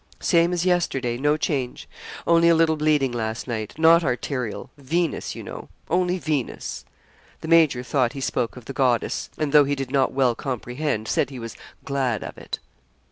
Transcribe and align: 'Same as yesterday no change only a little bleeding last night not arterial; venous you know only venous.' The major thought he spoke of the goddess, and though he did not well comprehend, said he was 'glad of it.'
'Same 0.19 0.51
as 0.51 0.65
yesterday 0.65 1.15
no 1.15 1.37
change 1.37 1.87
only 2.25 2.49
a 2.49 2.55
little 2.55 2.75
bleeding 2.75 3.11
last 3.11 3.47
night 3.47 3.75
not 3.77 4.03
arterial; 4.03 4.71
venous 4.75 5.35
you 5.35 5.43
know 5.43 5.69
only 5.91 6.17
venous.' 6.17 6.85
The 7.41 7.47
major 7.47 7.83
thought 7.83 8.13
he 8.13 8.19
spoke 8.19 8.57
of 8.57 8.65
the 8.65 8.73
goddess, 8.73 9.29
and 9.37 9.51
though 9.51 9.63
he 9.65 9.75
did 9.75 9.91
not 9.91 10.11
well 10.11 10.33
comprehend, 10.33 11.07
said 11.07 11.29
he 11.29 11.37
was 11.37 11.55
'glad 11.85 12.23
of 12.23 12.35
it.' 12.39 12.57